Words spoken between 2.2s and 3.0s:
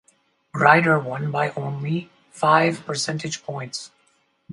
five